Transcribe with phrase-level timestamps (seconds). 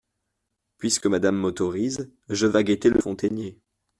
[0.79, 2.09] Puisque Madame m’autorise…
[2.27, 3.59] je vas guetter le fontainier.